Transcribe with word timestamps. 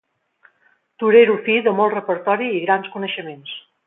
Torero 1.03 1.35
fi, 1.47 1.57
de 1.67 1.73
molt 1.81 1.93
repertori 1.97 2.47
i 2.57 2.63
grans 2.65 2.89
coneixements. 2.95 3.53